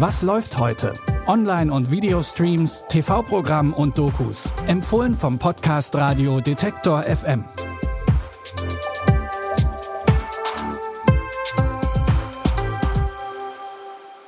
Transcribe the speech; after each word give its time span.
Was 0.00 0.22
läuft 0.22 0.58
heute? 0.58 0.92
Online- 1.26 1.72
und 1.72 1.90
Videostreams, 1.90 2.84
TV-Programm 2.88 3.74
und 3.74 3.98
Dokus. 3.98 4.48
Empfohlen 4.68 5.12
vom 5.12 5.40
Podcast 5.40 5.92
Radio 5.96 6.40
Detektor 6.40 7.02
FM. 7.02 7.44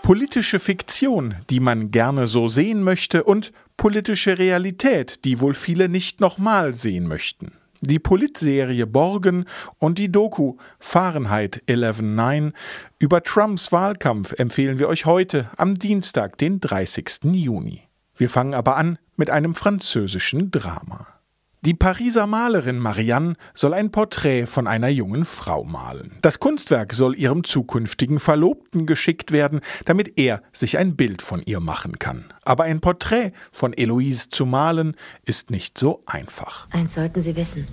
Politische 0.03 0.59
Fiktion, 0.59 1.37
die 1.51 1.61
man 1.61 1.93
gerne 1.93 2.27
so 2.27 2.49
sehen 2.49 2.83
möchte, 2.83 3.23
und 3.23 3.53
politische 3.77 4.39
Realität, 4.39 5.25
die 5.25 5.41
wohl 5.41 5.55
viele 5.55 5.89
nicht 5.89 6.19
nochmal 6.21 6.75
sehen 6.75 7.07
möchten. 7.07 7.53
Die 7.83 7.99
Politserie 7.99 8.87
Borgen 8.87 9.47
und 9.79 9.99
die 9.99 10.13
Doku 10.13 10.57
Fahrenheit 10.79 11.63
11.9 11.67 12.53
über 12.99 13.23
Trumps 13.23 13.73
Wahlkampf 13.73 14.35
empfehlen 14.39 14.79
wir 14.79 14.89
euch 14.89 15.07
heute 15.07 15.49
am 15.57 15.75
Dienstag, 15.77 16.37
den 16.37 16.61
30. 16.61 17.25
Juni. 17.33 17.83
Wir 18.17 18.29
fangen 18.29 18.55
aber 18.55 18.77
an 18.77 18.99
mit 19.17 19.31
einem 19.31 19.55
französischen 19.55 20.51
Drama. 20.51 21.20
Die 21.63 21.75
Pariser 21.75 22.27
Malerin 22.27 22.79
Marianne 22.79 23.35
soll 23.53 23.75
ein 23.75 23.93
Porträt 23.93 24.47
von 24.47 24.67
einer 24.67 24.89
jungen 24.89 25.27
Frau 25.27 25.63
malen. 25.63 26.13
Das 26.23 26.41
Kunstwerk 26.41 26.95
soll 26.95 27.15
ihrem 27.15 27.45
zukünftigen 27.45 28.19
Verlobten 28.19 28.87
geschickt 28.87 29.31
werden, 29.31 29.61
damit 29.85 30.19
er 30.19 30.41
sich 30.55 30.79
ein 30.79 30.97
Bild 30.97 31.21
von 31.21 31.43
ihr 31.45 31.61
machen 31.61 31.99
kann. 31.99 32.33
Aber 32.47 32.65
ein 32.65 32.81
Porträt 32.81 33.33
von 33.53 33.75
Eloise 33.75 34.31
zu 34.31 34.47
malen, 34.47 34.97
ist 35.27 35.51
nicht 35.51 35.77
so 35.77 36.01
einfach. 36.07 36.67
Eins 36.71 36.95
sollten 36.95 37.21
Sie 37.21 37.37
wissen. 37.37 37.67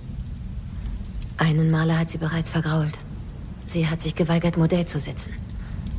Einen 1.38 1.70
Maler 1.70 1.98
hat 1.98 2.10
sie 2.10 2.18
bereits 2.18 2.50
vergrault. 2.50 2.98
Sie 3.64 3.86
hat 3.86 4.02
sich 4.02 4.14
geweigert, 4.14 4.58
Modell 4.58 4.84
zu 4.84 4.98
setzen. 4.98 5.32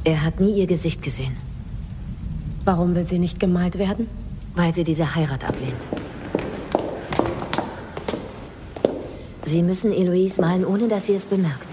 Er 0.04 0.24
hat 0.24 0.40
nie 0.40 0.60
ihr 0.60 0.68
Gesicht 0.68 1.02
gesehen. 1.02 1.36
Warum 2.66 2.94
will 2.94 3.06
sie 3.06 3.18
nicht 3.18 3.40
gemalt 3.40 3.80
werden? 3.80 4.08
Weil 4.54 4.76
sie 4.76 4.84
diese 4.84 5.16
Heirat 5.16 5.44
ablehnt. 5.44 5.88
Sie 9.50 9.64
müssen 9.64 9.92
Eloise 9.92 10.40
malen, 10.42 10.64
ohne 10.64 10.88
dass 10.88 11.08
sie 11.08 11.16
es 11.16 11.26
bemerkt. 11.26 11.68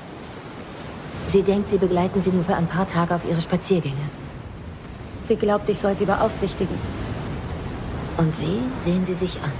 Sie 1.26 1.42
denkt, 1.42 1.68
Sie 1.68 1.76
begleiten 1.76 2.22
sie 2.22 2.30
nur 2.30 2.42
für 2.42 2.54
ein 2.54 2.66
paar 2.66 2.86
Tage 2.86 3.14
auf 3.14 3.28
ihre 3.28 3.42
Spaziergänge. 3.42 4.08
Sie 5.24 5.36
glaubt, 5.36 5.68
ich 5.68 5.78
soll 5.78 5.94
sie 5.94 6.06
beaufsichtigen. 6.06 6.74
Und 8.16 8.34
Sie 8.34 8.60
sehen 8.76 9.04
sie 9.04 9.12
sich 9.12 9.36
an. 9.42 9.52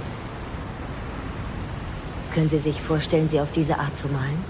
Können 2.33 2.49
Sie 2.49 2.57
sich 2.57 2.81
vorstellen, 2.81 3.27
sie 3.27 3.39
auf 3.39 3.51
diese 3.51 3.77
Art 3.77 3.95
zu 3.95 4.07
malen? 4.07 4.43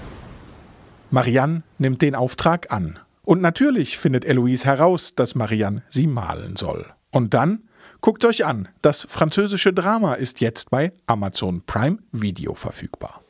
Marianne 1.10 1.62
nimmt 1.76 2.00
den 2.00 2.14
Auftrag 2.14 2.72
an. 2.72 2.98
Und 3.22 3.42
natürlich 3.42 3.98
findet 3.98 4.24
Eloise 4.24 4.64
heraus, 4.64 5.14
dass 5.14 5.34
Marianne 5.34 5.82
sie 5.90 6.06
malen 6.06 6.56
soll. 6.56 6.86
Und 7.10 7.34
dann 7.34 7.64
guckt 8.00 8.24
euch 8.24 8.46
an, 8.46 8.68
das 8.80 9.06
französische 9.10 9.74
Drama 9.74 10.14
ist 10.14 10.40
jetzt 10.40 10.70
bei 10.70 10.92
Amazon 11.06 11.62
Prime 11.66 11.98
Video 12.12 12.54
verfügbar. 12.54 13.20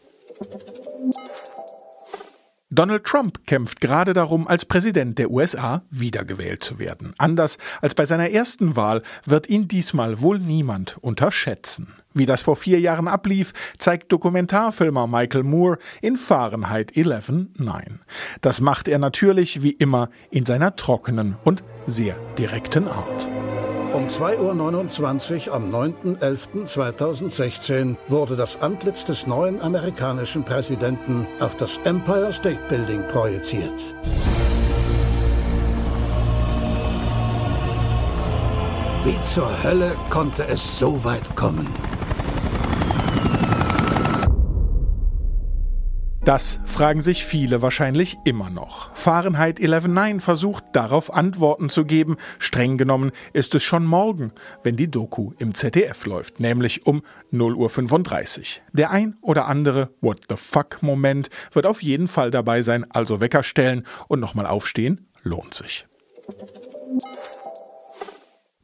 Donald 2.71 3.05
Trump 3.05 3.47
kämpft 3.47 3.81
gerade 3.81 4.13
darum, 4.13 4.47
als 4.47 4.67
Präsident 4.67 5.19
der 5.19 5.31
USA 5.31 5.83
wiedergewählt 5.91 6.63
zu 6.63 6.79
werden. 6.79 7.15
Anders 7.17 7.57
als 7.81 7.95
bei 7.95 8.05
seiner 8.05 8.31
ersten 8.31 8.77
Wahl 8.77 9.03
wird 9.25 9.49
ihn 9.49 9.69
diesmal 9.69 10.21
wohl 10.21 10.39
niemand 10.39 10.99
unterschätzen. 11.01 11.95
Wie 12.13 12.27
das 12.27 12.43
vor 12.43 12.57
vier 12.57 12.79
Jahren 12.79 13.09
ablief, 13.09 13.53
zeigt 13.79 14.13
Dokumentarfilmer 14.13 15.07
Michael 15.07 15.45
Moore 15.45 15.79
in 16.03 16.17
Fahrenheit 16.17 16.93
11.9. 16.93 18.01
Das 18.43 18.61
macht 18.61 18.87
er 18.89 18.99
natürlich 18.99 19.63
wie 19.63 19.73
immer 19.73 20.11
in 20.31 20.45
seiner 20.45 20.77
trockenen 20.77 21.37
und 21.45 21.65
sehr 21.87 22.17
direkten 22.37 22.87
Art. 22.87 23.29
Um 23.93 24.07
2.29 24.07 25.49
Uhr 25.49 25.55
am 25.55 25.75
9.11.2016 25.75 27.97
wurde 28.07 28.37
das 28.37 28.61
Antlitz 28.61 29.07
des 29.07 29.27
neuen 29.27 29.63
amerikanischen 29.63 30.45
Präsidenten 30.45 31.27
auf 31.41 31.57
das 31.57 31.81
Empire 31.85 32.31
State 32.33 32.61
Building 32.69 33.03
projiziert. 33.09 33.73
Wie 39.05 39.21
zur 39.23 39.51
Hölle 39.63 39.97
konnte 40.11 40.47
es 40.47 40.79
so 40.79 41.03
weit 41.03 41.35
kommen? 41.35 41.67
Das 46.25 46.61
fragen 46.65 47.01
sich 47.01 47.25
viele 47.25 47.63
wahrscheinlich 47.63 48.19
immer 48.25 48.51
noch. 48.51 48.95
Fahrenheit 48.95 49.59
11.9 49.61 50.21
versucht 50.21 50.65
darauf 50.73 51.13
Antworten 51.15 51.71
zu 51.71 51.85
geben. 51.85 52.17
Streng 52.39 52.77
genommen 52.77 53.13
ist 53.33 53.55
es 53.55 53.63
schon 53.63 53.87
morgen, 53.87 54.33
wenn 54.63 54.77
die 54.77 54.91
Doku 54.91 55.33
im 55.39 55.55
ZDF 55.55 56.05
läuft, 56.07 56.41
nämlich 56.41 56.87
um 56.87 57.03
0.35 57.33 58.39
Uhr. 58.39 58.45
Der 58.73 58.91
ein 58.91 59.17
oder 59.23 59.47
andere 59.47 59.91
What 60.01 60.25
the 60.29 60.37
fuck 60.37 60.83
Moment 60.83 61.31
wird 61.53 61.67
auf 61.67 61.83
jeden 61.83 62.09
Fall 62.09 62.31
dabei 62.31 62.63
sein, 62.63 62.85
also 62.91 63.21
Wecker 63.21 63.43
stellen 63.43 63.87
und 64.09 64.21
nochmal 64.21 64.47
aufstehen, 64.47 65.09
lohnt 65.23 65.55
sich. 65.55 65.87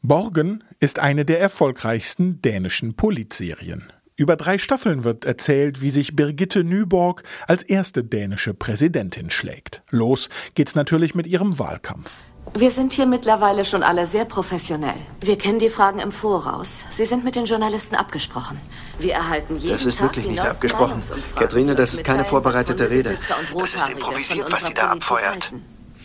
Borgen 0.03 0.65
ist 0.81 0.99
eine 0.99 1.25
der 1.25 1.41
erfolgreichsten 1.41 2.43
dänischen 2.43 2.95
Politserien. 2.95 3.91
Über 4.17 4.37
drei 4.37 4.59
Staffeln 4.59 5.03
wird 5.03 5.25
erzählt, 5.25 5.83
wie 5.83 5.91
sich 5.91 6.15
Birgitte 6.15 6.63
Nyborg 6.63 7.25
als 7.49 7.65
erste 7.65 8.05
dänische 8.05 8.55
Präsidentin 8.55 9.29
schlägt. 9.29 9.83
Los 9.91 10.29
geht's 10.55 10.77
natürlich 10.77 11.17
mit 11.17 11.27
ihrem 11.27 11.59
Wahlkampf. 11.59 12.13
Wir 12.55 12.71
sind 12.71 12.93
hier 12.93 13.07
mittlerweile 13.07 13.65
schon 13.65 13.83
alle 13.83 14.07
sehr 14.07 14.25
professionell. 14.25 14.95
Wir 15.21 15.37
kennen 15.37 15.59
die 15.59 15.69
Fragen 15.69 15.99
im 15.99 16.13
Voraus. 16.13 16.85
Sie 16.93 17.07
sind 17.07 17.25
mit 17.25 17.35
den 17.35 17.47
Journalisten 17.47 17.97
abgesprochen. 17.97 18.61
Wir 19.01 19.15
erhalten 19.15 19.57
jeden 19.57 19.73
Das 19.73 19.85
ist 19.85 19.99
Tag 19.99 20.11
wirklich 20.11 20.29
nicht 20.29 20.47
abgesprochen. 20.47 21.03
Katrine, 21.35 21.75
das 21.75 21.95
ist 21.95 22.05
keine 22.05 22.25
vorbereitete 22.25 22.91
Rede. 22.91 23.19
Das 23.59 23.75
ist 23.75 23.89
improvisiert, 23.89 24.53
was 24.53 24.67
sie 24.67 24.75
da 24.75 24.93
abfeuert. 24.93 25.53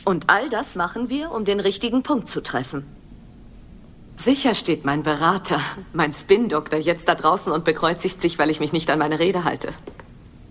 Und 0.03 0.31
all 0.31 0.49
das 0.49 0.73
machen 0.73 1.09
wir, 1.09 1.29
um 1.29 1.45
den 1.45 1.59
richtigen 1.59 2.01
Punkt 2.01 2.27
zu 2.27 2.41
treffen. 2.41 2.85
Sicher 4.19 4.53
steht 4.53 4.83
mein 4.83 5.01
Berater, 5.01 5.61
mein 5.93 6.11
Spin-Doktor 6.11 6.77
jetzt 6.77 7.07
da 7.07 7.15
draußen 7.15 7.53
und 7.53 7.63
bekreuzigt 7.63 8.21
sich, 8.21 8.37
weil 8.37 8.49
ich 8.49 8.59
mich 8.59 8.73
nicht 8.73 8.89
an 8.91 8.99
meine 8.99 9.17
Rede 9.17 9.45
halte. 9.45 9.69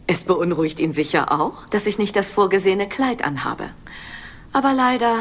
Es 0.06 0.24
beunruhigt 0.24 0.80
ihn 0.80 0.94
sicher 0.94 1.30
auch, 1.38 1.66
dass 1.66 1.84
ich 1.84 1.98
nicht 1.98 2.16
das 2.16 2.30
vorgesehene 2.30 2.88
Kleid 2.88 3.22
anhabe. 3.22 3.68
Aber 4.54 4.72
leider 4.72 5.18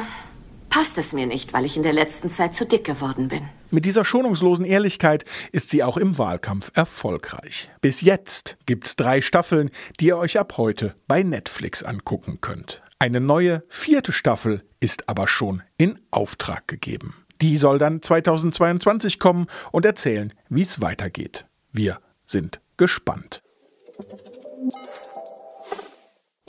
passt 0.69 0.97
es 0.97 1.11
mir 1.11 1.27
nicht, 1.27 1.51
weil 1.51 1.65
ich 1.65 1.75
in 1.75 1.83
der 1.83 1.91
letzten 1.91 2.31
Zeit 2.31 2.55
zu 2.55 2.65
dick 2.65 2.85
geworden 2.85 3.27
bin. 3.27 3.41
Mit 3.69 3.83
dieser 3.83 4.05
schonungslosen 4.05 4.63
Ehrlichkeit 4.63 5.25
ist 5.51 5.69
sie 5.69 5.83
auch 5.83 5.97
im 5.97 6.17
Wahlkampf 6.17 6.71
erfolgreich. 6.73 7.69
Bis 7.81 7.99
jetzt 7.99 8.55
gibt's 8.65 8.95
drei 8.95 9.19
Staffeln, 9.19 9.71
die 9.99 10.05
ihr 10.05 10.17
euch 10.17 10.39
ab 10.39 10.53
heute 10.55 10.95
bei 11.05 11.21
Netflix 11.21 11.83
angucken 11.83 12.39
könnt. 12.39 12.81
Eine 12.97 13.19
neue 13.19 13.65
vierte 13.67 14.13
Staffel 14.13 14.63
ist 14.79 15.09
aber 15.09 15.27
schon 15.27 15.63
in 15.77 15.99
Auftrag 16.11 16.65
gegeben. 16.69 17.13
Die 17.41 17.57
soll 17.57 17.77
dann 17.79 18.01
2022 18.01 19.19
kommen 19.19 19.47
und 19.71 19.85
erzählen, 19.85 20.33
wie 20.49 20.61
es 20.61 20.81
weitergeht. 20.81 21.45
Wir 21.71 21.99
sind 22.25 22.61
gespannt. 22.77 23.41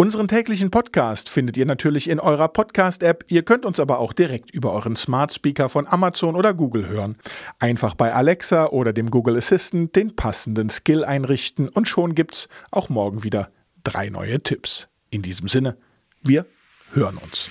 Unseren 0.00 0.28
täglichen 0.28 0.70
Podcast 0.70 1.28
findet 1.28 1.56
ihr 1.56 1.66
natürlich 1.66 2.08
in 2.08 2.20
eurer 2.20 2.46
Podcast-App. 2.46 3.24
Ihr 3.26 3.42
könnt 3.42 3.66
uns 3.66 3.80
aber 3.80 3.98
auch 3.98 4.12
direkt 4.12 4.52
über 4.52 4.72
euren 4.72 4.94
Smart 4.94 5.32
Speaker 5.32 5.68
von 5.68 5.88
Amazon 5.88 6.36
oder 6.36 6.54
Google 6.54 6.86
hören. 6.86 7.16
Einfach 7.58 7.94
bei 7.94 8.14
Alexa 8.14 8.68
oder 8.68 8.92
dem 8.92 9.10
Google 9.10 9.36
Assistant 9.36 9.96
den 9.96 10.14
passenden 10.14 10.70
Skill 10.70 11.04
einrichten 11.04 11.68
und 11.68 11.88
schon 11.88 12.14
gibt's 12.14 12.48
auch 12.70 12.88
morgen 12.88 13.24
wieder 13.24 13.50
drei 13.82 14.08
neue 14.08 14.40
Tipps. 14.40 14.86
In 15.10 15.22
diesem 15.22 15.48
Sinne, 15.48 15.76
wir 16.22 16.46
hören 16.92 17.16
uns. 17.16 17.50